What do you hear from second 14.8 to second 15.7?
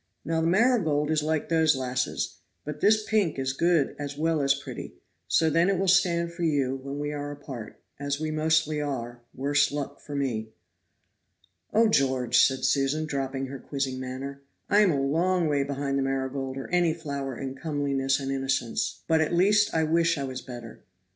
a long way